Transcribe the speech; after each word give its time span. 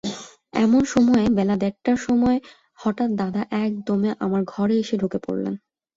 এমন 0.55 0.81
সময়ে 0.85 1.25
বেলা 1.29 1.55
দেড়টার 1.55 1.97
সময় 1.97 2.37
হঠাৎ 2.79 3.09
দাদা 3.15 3.41
একদমে 3.63 4.09
আমার 4.19 4.41
ঘরে 4.47 4.75
এসে 4.77 4.95
ঢুকে 4.97 5.19
পড়লেন। 5.27 5.55